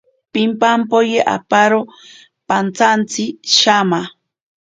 [0.33, 1.79] Pimpampoye aparo
[2.49, 3.23] pantsantsi
[3.55, 4.01] shama.